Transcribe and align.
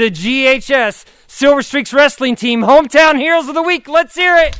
the 0.00 0.10
GHS 0.10 1.04
Silver 1.26 1.60
Streaks 1.60 1.92
Wrestling 1.92 2.34
Team, 2.34 2.62
Hometown 2.62 3.18
Heroes 3.18 3.48
of 3.48 3.54
the 3.54 3.62
Week. 3.62 3.86
Let's 3.86 4.14
hear 4.14 4.34
it. 4.34 4.56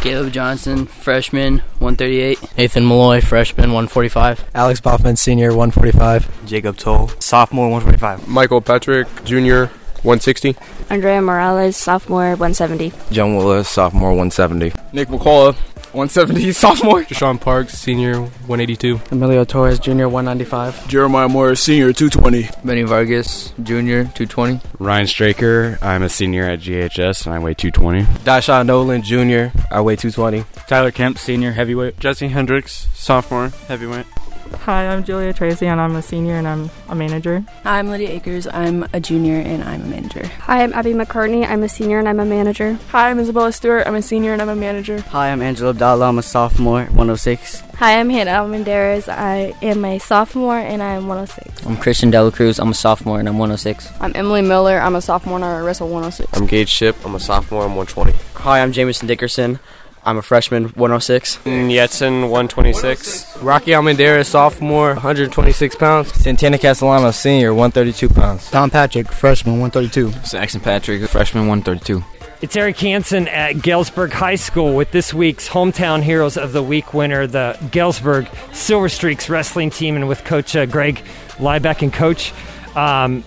Caleb 0.00 0.32
Johnson, 0.32 0.86
freshman, 0.86 1.58
138. 1.78 2.58
Nathan 2.58 2.84
Malloy, 2.84 3.20
freshman, 3.20 3.70
145. 3.70 4.44
Alex 4.56 4.80
Boffman, 4.80 5.16
senior, 5.16 5.50
145. 5.50 6.46
Jacob 6.46 6.76
Toll, 6.76 7.08
sophomore, 7.20 7.70
145. 7.70 8.26
Michael 8.26 8.60
Patrick, 8.60 9.06
junior, 9.24 9.66
160. 10.02 10.56
Andrea 10.90 11.22
Morales, 11.22 11.76
sophomore, 11.76 12.30
170. 12.30 12.92
John 13.12 13.36
Willis, 13.36 13.68
sophomore, 13.68 14.10
170. 14.10 14.72
Nick 14.92 15.08
McCullough, 15.08 15.56
170, 15.98 16.52
sophomore. 16.52 17.02
Deshaun 17.02 17.40
Parks, 17.40 17.74
senior, 17.76 18.20
182. 18.20 19.00
Emilio 19.10 19.44
Torres, 19.44 19.80
junior, 19.80 20.08
195. 20.08 20.86
Jeremiah 20.86 21.28
Morris, 21.28 21.60
senior, 21.60 21.92
220. 21.92 22.48
Benny 22.64 22.82
Vargas, 22.84 23.52
junior, 23.64 24.04
220. 24.04 24.60
Ryan 24.78 25.06
Straker, 25.08 25.76
I'm 25.82 26.04
a 26.04 26.08
senior 26.08 26.44
at 26.44 26.60
GHS 26.60 27.26
and 27.26 27.34
I 27.34 27.40
weigh 27.40 27.54
220. 27.54 28.02
Dashawn 28.22 28.66
Nolan, 28.66 29.02
junior, 29.02 29.50
I 29.72 29.80
weigh 29.80 29.96
220. 29.96 30.44
Tyler 30.68 30.92
Kemp, 30.92 31.18
senior, 31.18 31.50
heavyweight. 31.50 31.98
Jesse 31.98 32.28
Hendricks, 32.28 32.86
sophomore, 32.94 33.48
heavyweight. 33.66 34.06
Hi, 34.54 34.86
I'm 34.86 35.04
Julia 35.04 35.32
Tracy, 35.32 35.66
and 35.66 35.80
I'm 35.80 35.96
a 35.96 36.02
senior 36.02 36.34
and 36.34 36.46
I'm 36.46 36.70
a 36.88 36.94
manager. 36.94 37.44
Hi, 37.64 37.78
I'm 37.78 37.88
Lydia 37.88 38.10
Akers. 38.10 38.46
I'm 38.46 38.86
a 38.92 39.00
junior 39.00 39.36
and 39.36 39.62
I'm 39.62 39.82
a 39.82 39.86
manager. 39.86 40.26
Hi, 40.26 40.62
I'm 40.62 40.72
Abby 40.72 40.92
McCartney. 40.92 41.48
I'm 41.48 41.62
a 41.62 41.68
senior 41.68 41.98
and 41.98 42.08
I'm 42.08 42.20
a 42.20 42.24
manager. 42.24 42.78
Hi, 42.90 43.10
I'm 43.10 43.18
Isabella 43.18 43.52
Stewart. 43.52 43.86
I'm 43.86 43.94
a 43.94 44.02
senior 44.02 44.32
and 44.32 44.42
I'm 44.42 44.48
a 44.48 44.56
manager. 44.56 45.00
Hi, 45.00 45.30
I'm 45.30 45.42
Angela 45.42 45.70
Abdallah. 45.70 46.08
I'm 46.08 46.18
a 46.18 46.22
sophomore, 46.22 46.84
106. 46.84 47.62
Hi, 47.76 47.98
I'm 48.00 48.10
Hannah 48.10 48.32
Almendarez. 48.32 49.08
I 49.08 49.54
am 49.62 49.84
a 49.84 49.98
sophomore 49.98 50.58
and 50.58 50.82
I'm 50.82 51.08
106. 51.08 51.66
I'm 51.66 51.76
Christian 51.76 52.10
Dela 52.10 52.32
Cruz. 52.32 52.58
I'm 52.58 52.70
a 52.70 52.74
sophomore 52.74 53.20
and 53.20 53.28
I'm 53.28 53.38
106. 53.38 53.90
I'm 54.00 54.12
Emily 54.14 54.42
Miller. 54.42 54.78
I'm 54.78 54.96
a 54.96 55.00
sophomore 55.00 55.36
and 55.36 55.44
I 55.44 55.60
wrestle 55.60 55.88
106. 55.88 56.38
I'm 56.38 56.46
Gage 56.46 56.68
Ship. 56.68 56.96
I'm 57.04 57.14
a 57.14 57.20
sophomore. 57.20 57.64
I'm 57.64 57.76
120. 57.76 58.12
Hi, 58.42 58.60
I'm 58.60 58.72
Jameson 58.72 59.06
Dickerson. 59.06 59.60
I'm 60.08 60.16
a 60.16 60.22
freshman, 60.22 60.68
106. 60.68 61.36
Yetzen, 61.44 62.22
126. 62.22 63.42
Rocky 63.42 63.72
Almendarez, 63.72 64.26
sophomore, 64.26 64.94
126 64.94 65.76
pounds. 65.76 66.14
Santana 66.14 66.56
Castellano, 66.56 67.10
senior, 67.10 67.52
132 67.52 68.08
pounds. 68.14 68.50
Tom 68.50 68.70
Patrick, 68.70 69.12
freshman, 69.12 69.60
132. 69.60 70.26
Saxon 70.26 70.62
Patrick, 70.62 71.06
freshman, 71.10 71.46
132. 71.46 72.02
It's 72.40 72.56
Eric 72.56 72.78
Hansen 72.78 73.28
at 73.28 73.60
Galesburg 73.60 74.10
High 74.12 74.36
School 74.36 74.74
with 74.74 74.92
this 74.92 75.12
week's 75.12 75.46
Hometown 75.46 76.02
Heroes 76.02 76.38
of 76.38 76.54
the 76.54 76.62
Week 76.62 76.94
winner, 76.94 77.26
the 77.26 77.58
Galesburg 77.70 78.30
Silver 78.54 78.88
Streaks 78.88 79.28
wrestling 79.28 79.68
team, 79.68 79.94
and 79.94 80.08
with 80.08 80.24
Coach 80.24 80.56
uh, 80.56 80.64
Greg 80.64 81.02
Liebeck 81.32 81.82
and 81.82 81.92
Coach. 81.92 82.32
Um, 82.74 83.24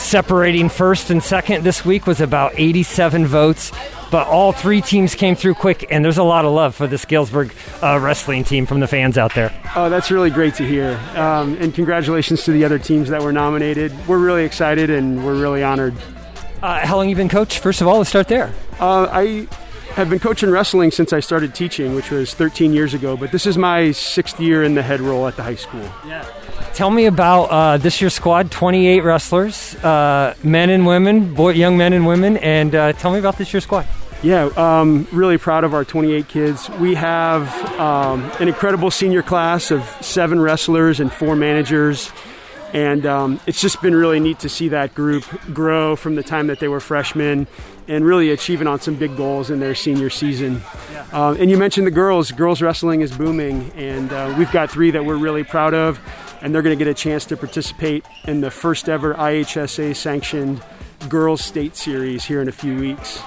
separating 0.00 0.68
first 0.68 1.10
and 1.10 1.22
second 1.22 1.64
this 1.64 1.84
week 1.84 2.06
was 2.06 2.20
about 2.20 2.52
87 2.56 3.26
votes 3.26 3.72
but 4.10 4.26
all 4.26 4.52
three 4.52 4.80
teams 4.80 5.14
came 5.14 5.36
through 5.36 5.54
quick, 5.54 5.86
and 5.90 6.04
there's 6.04 6.18
a 6.18 6.24
lot 6.24 6.44
of 6.44 6.52
love 6.52 6.74
for 6.74 6.86
this 6.86 7.04
Galesburg 7.04 7.52
uh, 7.82 7.98
wrestling 8.00 8.44
team 8.44 8.66
from 8.66 8.80
the 8.80 8.88
fans 8.88 9.16
out 9.16 9.34
there. 9.34 9.52
Oh, 9.76 9.88
that's 9.88 10.10
really 10.10 10.30
great 10.30 10.54
to 10.56 10.66
hear. 10.66 11.00
Um, 11.14 11.56
and 11.60 11.72
congratulations 11.72 12.44
to 12.44 12.52
the 12.52 12.64
other 12.64 12.78
teams 12.78 13.08
that 13.10 13.22
were 13.22 13.32
nominated. 13.32 13.92
We're 14.08 14.18
really 14.18 14.44
excited 14.44 14.90
and 14.90 15.24
we're 15.24 15.40
really 15.40 15.62
honored. 15.62 15.94
Uh, 16.62 16.84
how 16.84 16.96
long 16.96 17.08
you 17.08 17.16
been 17.16 17.28
coach? 17.28 17.60
First 17.60 17.80
of 17.80 17.88
all, 17.88 17.98
let's 17.98 18.10
start 18.10 18.28
there. 18.28 18.52
Uh, 18.80 19.08
I 19.10 19.46
have 19.94 20.10
been 20.10 20.18
coaching 20.18 20.50
wrestling 20.50 20.90
since 20.90 21.12
I 21.12 21.20
started 21.20 21.54
teaching, 21.54 21.94
which 21.94 22.10
was 22.10 22.34
13 22.34 22.72
years 22.72 22.94
ago, 22.94 23.16
but 23.16 23.32
this 23.32 23.46
is 23.46 23.56
my 23.56 23.92
sixth 23.92 24.40
year 24.40 24.62
in 24.62 24.74
the 24.74 24.82
head 24.82 25.00
role 25.00 25.26
at 25.26 25.36
the 25.36 25.42
high 25.42 25.54
school. 25.54 25.88
Yeah. 26.06 26.26
Tell 26.74 26.90
me 26.90 27.06
about 27.06 27.44
uh, 27.44 27.76
this 27.76 28.00
year's 28.00 28.14
squad 28.14 28.50
28 28.50 29.00
wrestlers, 29.00 29.74
uh, 29.76 30.34
men 30.42 30.70
and 30.70 30.86
women, 30.86 31.34
boy, 31.34 31.50
young 31.50 31.76
men 31.76 31.92
and 31.92 32.06
women, 32.06 32.36
and 32.38 32.74
uh, 32.74 32.92
tell 32.94 33.12
me 33.12 33.18
about 33.18 33.36
this 33.36 33.52
year's 33.52 33.64
squad. 33.64 33.86
Yeah, 34.22 34.44
um, 34.56 35.08
really 35.12 35.38
proud 35.38 35.64
of 35.64 35.74
our 35.74 35.84
28 35.84 36.28
kids. 36.28 36.68
We 36.70 36.94
have 36.94 37.52
um, 37.78 38.30
an 38.38 38.48
incredible 38.48 38.90
senior 38.90 39.22
class 39.22 39.70
of 39.70 39.82
seven 40.00 40.40
wrestlers 40.40 41.00
and 41.00 41.12
four 41.12 41.36
managers. 41.36 42.10
And 42.72 43.04
um, 43.04 43.40
it's 43.46 43.60
just 43.60 43.82
been 43.82 43.94
really 43.94 44.20
neat 44.20 44.40
to 44.40 44.48
see 44.48 44.68
that 44.68 44.94
group 44.94 45.24
grow 45.52 45.96
from 45.96 46.14
the 46.14 46.22
time 46.22 46.46
that 46.46 46.60
they 46.60 46.68
were 46.68 46.80
freshmen 46.80 47.46
and 47.88 48.04
really 48.04 48.30
achieving 48.30 48.68
on 48.68 48.80
some 48.80 48.94
big 48.94 49.16
goals 49.16 49.50
in 49.50 49.58
their 49.58 49.74
senior 49.74 50.10
season. 50.10 50.62
Yeah. 50.92 51.06
Um, 51.12 51.36
and 51.40 51.50
you 51.50 51.56
mentioned 51.56 51.86
the 51.86 51.90
girls. 51.90 52.30
Girls 52.30 52.62
wrestling 52.62 53.00
is 53.00 53.10
booming, 53.16 53.72
and 53.74 54.12
uh, 54.12 54.34
we've 54.38 54.52
got 54.52 54.70
three 54.70 54.92
that 54.92 55.04
we're 55.04 55.16
really 55.16 55.42
proud 55.42 55.74
of, 55.74 55.98
and 56.42 56.54
they're 56.54 56.62
going 56.62 56.76
to 56.78 56.84
get 56.84 56.90
a 56.90 56.94
chance 56.94 57.24
to 57.26 57.36
participate 57.36 58.04
in 58.24 58.40
the 58.40 58.50
first 58.50 58.88
ever 58.88 59.14
IHSA 59.14 59.94
sanctioned 59.96 60.62
girls 61.08 61.40
state 61.42 61.76
series 61.76 62.24
here 62.24 62.42
in 62.42 62.48
a 62.48 62.52
few 62.52 62.76
weeks. 62.76 63.22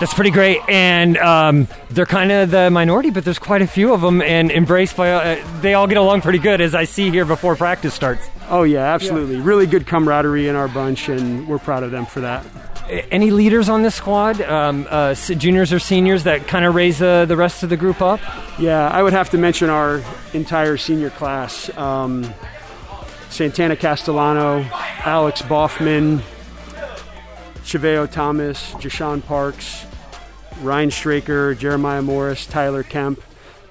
That's 0.00 0.14
pretty 0.14 0.30
great, 0.30 0.58
and 0.68 1.18
um, 1.18 1.68
they're 1.90 2.06
kind 2.06 2.32
of 2.32 2.50
the 2.50 2.70
minority, 2.70 3.10
but 3.10 3.24
there's 3.24 3.38
quite 3.38 3.60
a 3.60 3.66
few 3.66 3.92
of 3.92 4.00
them, 4.00 4.22
and 4.22 4.50
embraced 4.50 4.96
by. 4.96 5.12
Uh, 5.12 5.60
they 5.60 5.74
all 5.74 5.86
get 5.86 5.98
along 5.98 6.22
pretty 6.22 6.38
good, 6.38 6.62
as 6.62 6.74
I 6.74 6.84
see 6.84 7.10
here 7.10 7.26
before 7.26 7.56
practice 7.56 7.92
starts. 7.92 8.26
Oh 8.48 8.62
yeah, 8.62 8.94
absolutely. 8.94 9.36
Yeah. 9.36 9.42
Really 9.44 9.66
good 9.66 9.86
camaraderie 9.86 10.48
in 10.48 10.56
our 10.56 10.68
bunch, 10.68 11.10
and 11.10 11.46
we're 11.46 11.58
proud 11.58 11.82
of 11.82 11.90
them 11.90 12.06
for 12.06 12.20
that. 12.20 12.46
Any 12.88 13.32
leaders 13.32 13.68
on 13.68 13.82
this 13.82 13.96
squad, 13.96 14.40
um, 14.40 14.86
uh, 14.88 15.14
juniors 15.14 15.72
or 15.72 15.80
seniors, 15.80 16.22
that 16.24 16.46
kind 16.46 16.64
of 16.64 16.74
raise 16.74 17.02
uh, 17.02 17.24
the 17.24 17.36
rest 17.36 17.64
of 17.64 17.68
the 17.68 17.76
group 17.76 18.00
up? 18.00 18.20
Yeah, 18.60 18.88
I 18.88 19.02
would 19.02 19.12
have 19.12 19.30
to 19.30 19.38
mention 19.38 19.70
our 19.70 20.02
entire 20.34 20.76
senior 20.76 21.10
class: 21.10 21.68
um, 21.76 22.32
Santana 23.28 23.74
Castellano, 23.74 24.60
Alex 25.04 25.42
Boffman, 25.42 26.20
Chaveo 27.64 28.08
Thomas, 28.08 28.70
Jashawn 28.74 29.24
Parks, 29.24 29.84
Ryan 30.60 30.92
Straker, 30.92 31.54
Jeremiah 31.56 32.02
Morris, 32.02 32.46
Tyler 32.46 32.84
Kemp. 32.84 33.20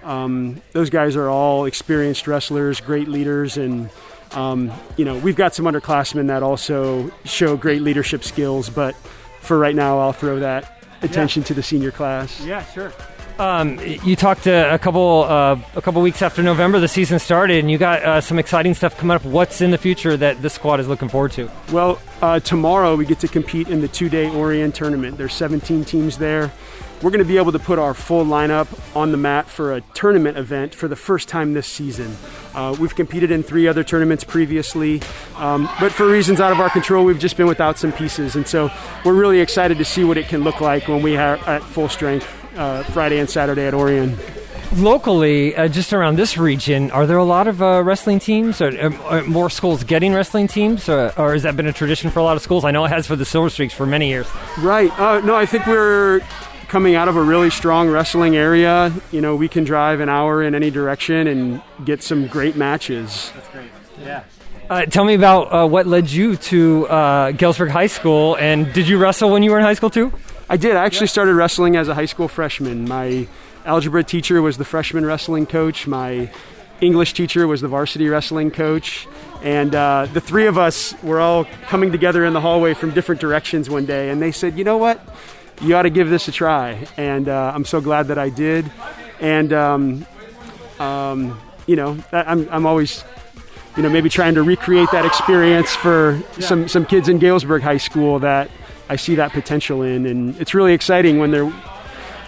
Um, 0.04 0.62
those 0.74 0.90
guys 0.90 1.16
are 1.16 1.30
all 1.30 1.66
experienced 1.66 2.28
wrestlers, 2.28 2.82
great 2.82 3.08
leaders, 3.08 3.56
and 3.56 3.90
um, 4.36 4.72
you 4.98 5.06
know 5.06 5.18
we've 5.18 5.36
got 5.36 5.56
some 5.56 5.66
underclassmen 5.66 6.28
that 6.28 6.44
also 6.44 7.12
show 7.24 7.58
great 7.58 7.82
leadership 7.82 8.24
skills. 8.24 8.70
But 8.70 8.96
for 9.42 9.58
right 9.58 9.76
now, 9.76 10.00
I'll 10.00 10.14
throw 10.14 10.40
that 10.40 10.82
attention 11.02 11.42
yeah. 11.42 11.48
to 11.48 11.54
the 11.54 11.64
senior 11.64 11.92
class. 11.92 12.44
Yeah, 12.46 12.64
sure. 12.66 12.92
Um, 13.38 13.80
you 13.84 14.16
talked 14.16 14.48
a 14.48 14.80
couple 14.82 15.24
uh, 15.24 15.60
a 15.76 15.82
couple 15.82 16.02
weeks 16.02 16.22
after 16.22 16.42
November 16.42 16.80
the 16.80 16.88
season 16.88 17.20
started, 17.20 17.60
and 17.60 17.70
you 17.70 17.78
got 17.78 18.02
uh, 18.04 18.22
some 18.22 18.40
exciting 18.40 18.74
stuff 18.74 18.98
coming 18.98 19.16
up. 19.16 19.26
What's 19.26 19.60
in 19.60 19.72
the 19.72 19.78
future 19.78 20.16
that 20.16 20.42
this 20.42 20.54
squad 20.54 20.80
is 20.80 20.88
looking 20.88 21.10
forward 21.10 21.34
to? 21.34 21.52
Well, 21.72 22.02
uh, 22.22 22.40
tomorrow 22.40 22.96
we 22.96 23.06
get 23.06 23.20
to 23.20 23.28
compete 23.28 23.68
in 23.68 23.82
the 23.82 23.90
two-day 23.90 24.30
Orion 24.30 24.72
tournament. 24.72 25.18
There's 25.18 25.34
17 25.34 25.84
teams 25.84 26.18
there. 26.18 26.52
We're 27.02 27.12
going 27.12 27.24
to 27.24 27.28
be 27.28 27.36
able 27.36 27.52
to 27.52 27.60
put 27.60 27.78
our 27.78 27.94
full 27.94 28.24
lineup 28.24 28.68
on 28.96 29.12
the 29.12 29.18
mat 29.18 29.50
for 29.50 29.74
a 29.74 29.82
tournament 29.82 30.38
event 30.38 30.74
for 30.74 30.88
the 30.88 30.96
first 30.96 31.28
time 31.28 31.54
this 31.54 31.68
season. 31.68 32.16
Uh, 32.54 32.74
we've 32.80 32.96
competed 32.96 33.32
in 33.32 33.44
three 33.44 33.68
other 33.68 33.84
tournaments 33.84 34.24
previously, 34.24 35.02
um, 35.36 35.70
but 35.82 35.92
for 35.92 36.08
reasons 36.08 36.40
out 36.40 36.54
of 36.54 36.62
our 36.62 36.70
control, 36.70 37.04
we've 37.04 37.20
just 37.20 37.36
been 37.36 37.48
without 37.48 37.78
some 37.78 37.92
pieces, 37.92 38.38
and 38.38 38.48
so 38.48 38.72
we're 39.04 39.14
really 39.14 39.42
excited 39.42 39.78
to 39.78 39.84
see 39.84 40.06
what 40.06 40.18
it 40.18 40.30
can 40.30 40.46
look 40.46 40.62
like 40.62 40.88
when 40.88 41.02
we 41.02 41.18
are 41.18 41.36
at 41.50 41.62
full 41.62 41.90
strength 41.90 42.35
uh, 42.56 42.84
Friday 42.84 43.20
and 43.20 43.30
Saturday 43.30 43.66
at 43.66 43.74
Orion. 43.74 44.18
Locally, 44.76 45.56
uh, 45.56 45.68
just 45.68 45.94
around 45.94 46.18
this 46.18 46.38
region, 46.38 46.92
are 46.92 47.06
there 47.06 47.18
a 47.18 47.24
lot 47.24 47.48
of 47.48 47.62
uh, 47.62 47.82
wrestling 47.84 48.20
teams? 48.20 48.62
Or, 48.62 48.68
uh, 48.68 48.92
are 49.04 49.24
more 49.24 49.50
schools 49.50 49.84
getting 49.84 50.14
wrestling 50.14 50.48
teams, 50.48 50.90
or, 50.90 51.14
or, 51.18 51.34
has 51.34 51.44
that 51.44 51.56
been 51.56 51.68
a 51.68 51.74
tradition 51.74 52.10
for 52.10 52.20
a 52.20 52.24
lot 52.24 52.36
of 52.36 52.42
schools? 52.42 52.66
I 52.66 52.72
know 52.72 52.84
it 52.84 52.90
has 52.90 53.08
for 53.08 53.16
the 53.16 53.26
Silver 53.26 53.50
Streaks 53.50 53.74
for 53.74 53.86
many 53.86 54.10
years. 54.10 54.28
Right. 54.58 54.92
Uh, 55.00 55.22
no, 55.22 55.36
I 55.36 55.46
think 55.46 55.66
we're 55.66 56.22
coming 56.68 56.96
out 56.96 57.08
of 57.08 57.16
a 57.16 57.22
really 57.22 57.50
strong 57.50 57.90
wrestling 57.90 58.36
area. 58.36 58.92
You 59.12 59.22
know, 59.22 59.36
we 59.36 59.48
can 59.48 59.64
drive 59.64 60.00
an 60.00 60.10
hour 60.10 60.44
in 60.44 60.56
any 60.56 60.72
direction 60.72 61.28
and 61.28 61.62
get 61.86 62.04
some 62.04 62.28
great 62.28 62.56
matches. 62.56 63.32
That's 63.34 63.48
great. 63.50 63.70
Yeah. 64.02 64.24
Uh, 64.70 64.86
tell 64.86 65.06
me 65.06 65.14
about 65.14 65.54
uh, 65.54 65.68
what 65.68 65.86
led 65.86 66.10
you 66.10 66.36
to 66.38 66.88
uh, 66.88 67.32
Galesburg 67.32 67.70
High 67.70 67.88
School, 67.88 68.36
and 68.36 68.74
did 68.74 68.88
you 68.88 68.98
wrestle 68.98 69.30
when 69.30 69.44
you 69.44 69.52
were 69.52 69.60
in 69.60 69.64
high 69.64 69.76
school 69.76 69.92
too? 69.92 70.12
I 70.48 70.58
did. 70.58 70.76
I 70.76 70.86
actually 70.86 71.08
started 71.08 71.34
wrestling 71.34 71.76
as 71.76 71.88
a 71.88 71.96
high 71.96 72.06
school 72.06 72.28
freshman. 72.28 72.88
My 72.88 73.28
algebra 73.66 74.04
teacher 74.04 74.42
was 74.44 74.58
the 74.58 74.66
freshman 74.66 75.04
wrestling 75.04 75.48
coach. 75.48 75.88
My 75.88 76.32
English 76.82 77.14
teacher 77.14 77.48
was 77.48 77.62
the 77.62 77.68
varsity 77.68 78.08
wrestling 78.10 78.52
coach. 78.52 79.08
And 79.42 79.74
uh, 79.74 80.08
the 80.14 80.22
three 80.22 80.46
of 80.46 80.58
us 80.58 80.94
were 81.02 81.20
all 81.20 81.46
coming 81.68 81.92
together 81.92 82.26
in 82.26 82.34
the 82.34 82.42
hallway 82.42 82.76
from 82.76 82.92
different 82.92 83.22
directions 83.22 83.72
one 83.72 83.88
day. 83.88 84.12
And 84.12 84.22
they 84.22 84.32
said, 84.32 84.56
you 84.56 84.64
know 84.64 84.78
what? 84.78 85.02
You 85.62 85.76
ought 85.78 85.84
to 85.84 85.90
give 85.90 86.12
this 86.12 86.28
a 86.28 86.32
try. 86.32 86.88
And 86.96 87.28
uh, 87.28 87.52
I'm 87.56 87.66
so 87.66 87.82
glad 87.82 88.08
that 88.10 88.20
I 88.20 88.30
did. 88.30 88.72
And, 89.20 89.52
um, 89.52 90.06
um, 90.80 91.40
you 91.66 91.76
know, 91.76 91.98
I'm, 92.12 92.48
I'm 92.52 92.66
always, 92.68 93.04
you 93.76 93.82
know, 93.82 93.90
maybe 93.90 94.10
trying 94.10 94.36
to 94.36 94.44
recreate 94.44 94.92
that 94.92 95.06
experience 95.06 95.74
for 95.74 96.22
yeah. 96.38 96.46
some, 96.46 96.68
some 96.68 96.86
kids 96.86 97.10
in 97.10 97.18
Galesburg 97.18 97.64
High 97.64 97.78
School 97.78 98.20
that 98.20 98.52
I 98.90 98.96
see 98.96 99.16
that 99.16 99.32
potential 99.32 99.82
in, 99.82 100.06
and 100.06 100.40
it's 100.40 100.54
really 100.54 100.74
exciting 100.74 101.20
when 101.20 101.32
they're 101.32 101.52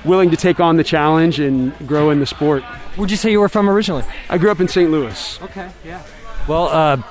willing 0.05 0.31
to 0.31 0.37
take 0.37 0.59
on 0.59 0.77
the 0.77 0.83
challenge 0.83 1.39
and 1.39 1.77
grow 1.87 2.09
in 2.09 2.19
the 2.19 2.25
sport. 2.25 2.63
Where'd 2.95 3.11
you 3.11 3.17
say 3.17 3.31
you 3.31 3.39
were 3.39 3.49
from 3.49 3.69
originally? 3.69 4.03
I 4.29 4.37
grew 4.37 4.49
up 4.49 4.59
in 4.59 4.67
St. 4.67 4.89
Louis. 4.89 5.41
Okay, 5.43 5.69
yeah. 5.85 6.01
Well, 6.47 6.69
uh, 6.69 7.01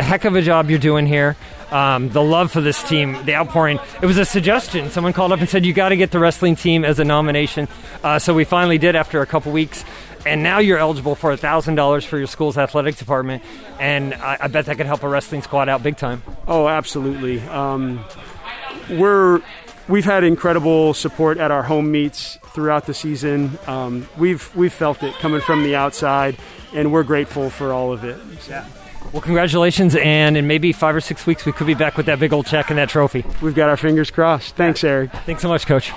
heck 0.00 0.24
of 0.24 0.36
a 0.36 0.42
job 0.42 0.70
you're 0.70 0.78
doing 0.78 1.06
here. 1.06 1.36
Um, 1.70 2.08
the 2.10 2.22
love 2.22 2.52
for 2.52 2.60
this 2.60 2.82
team, 2.84 3.12
the 3.24 3.34
outpouring. 3.34 3.80
It 4.00 4.06
was 4.06 4.16
a 4.16 4.24
suggestion. 4.24 4.90
Someone 4.90 5.12
called 5.12 5.32
up 5.32 5.40
and 5.40 5.48
said, 5.48 5.66
You 5.66 5.72
got 5.72 5.88
to 5.88 5.96
get 5.96 6.12
the 6.12 6.20
wrestling 6.20 6.54
team 6.54 6.84
as 6.84 7.00
a 7.00 7.04
nomination. 7.04 7.66
Uh, 8.02 8.18
so 8.18 8.32
we 8.32 8.44
finally 8.44 8.78
did 8.78 8.94
after 8.94 9.22
a 9.22 9.26
couple 9.26 9.50
weeks. 9.50 9.84
And 10.26 10.42
now 10.42 10.58
you're 10.58 10.78
eligible 10.78 11.16
for 11.16 11.36
$1,000 11.36 12.06
for 12.06 12.16
your 12.16 12.26
school's 12.26 12.56
athletic 12.56 12.96
department. 12.96 13.42
And 13.78 14.14
I, 14.14 14.38
I, 14.42 14.46
bet 14.48 14.66
that 14.66 14.76
could 14.76 14.86
help 14.86 15.02
a 15.02 15.08
wrestling 15.08 15.42
squad 15.42 15.68
out 15.68 15.82
big 15.82 15.98
time. 15.98 16.22
Oh, 16.48 16.66
absolutely. 16.66 17.40
Um, 17.40 18.02
we're. 18.90 19.42
We've 19.86 20.04
had 20.04 20.24
incredible 20.24 20.94
support 20.94 21.36
at 21.36 21.50
our 21.50 21.62
home 21.62 21.92
meets 21.92 22.38
throughout 22.54 22.86
the 22.86 22.94
season. 22.94 23.58
Um, 23.66 24.08
we've 24.16 24.54
we've 24.56 24.72
felt 24.72 25.02
it 25.02 25.14
coming 25.16 25.42
from 25.42 25.62
the 25.62 25.76
outside, 25.76 26.38
and 26.72 26.90
we're 26.90 27.02
grateful 27.02 27.50
for 27.50 27.70
all 27.70 27.92
of 27.92 28.02
it. 28.02 28.18
Yeah. 28.48 28.66
Well, 29.12 29.20
congratulations, 29.20 29.94
and 29.94 30.38
in 30.38 30.46
maybe 30.46 30.72
five 30.72 30.96
or 30.96 31.02
six 31.02 31.26
weeks, 31.26 31.44
we 31.44 31.52
could 31.52 31.66
be 31.66 31.74
back 31.74 31.98
with 31.98 32.06
that 32.06 32.18
big 32.18 32.32
old 32.32 32.46
check 32.46 32.70
and 32.70 32.78
that 32.78 32.88
trophy. 32.88 33.26
We've 33.42 33.54
got 33.54 33.68
our 33.68 33.76
fingers 33.76 34.10
crossed. 34.10 34.56
Thanks, 34.56 34.82
Eric. 34.82 35.12
Thanks 35.26 35.42
so 35.42 35.48
much, 35.48 35.66
Coach. 35.66 35.92